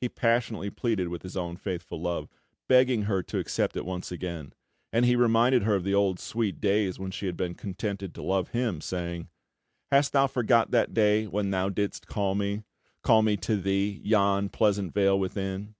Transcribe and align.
He 0.00 0.08
passionately 0.08 0.70
pleaded 0.70 1.10
his 1.22 1.36
own 1.36 1.56
faithful 1.56 2.00
love, 2.00 2.28
begging 2.68 3.02
her 3.10 3.24
to 3.24 3.40
accept 3.40 3.76
it 3.76 3.84
once 3.84 4.12
again; 4.12 4.52
and 4.92 5.04
he 5.04 5.16
reminded 5.16 5.64
her 5.64 5.74
of 5.74 5.82
the 5.82 5.94
old 5.96 6.20
sweet 6.20 6.60
days 6.60 7.00
when 7.00 7.10
she 7.10 7.26
had 7.26 7.36
been 7.36 7.56
contented 7.56 8.14
to 8.14 8.22
love 8.22 8.50
him, 8.50 8.80
saying: 8.80 9.30
"Hast 9.90 10.12
thou 10.12 10.28
forgot 10.28 10.70
that 10.70 10.94
day 10.94 11.26
when 11.26 11.50
thou 11.50 11.70
didst 11.70 12.06
call 12.06 12.36
me, 12.36 12.62
Call 13.02 13.22
me 13.22 13.36
to 13.38 13.56
thee, 13.56 14.00
yon 14.04 14.48
pleasant 14.48 14.94
vale 14.94 15.18
within? 15.18 15.74